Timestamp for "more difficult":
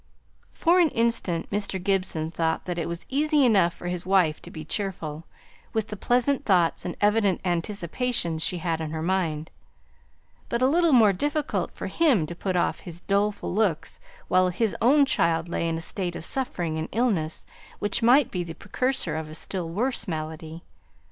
10.91-11.71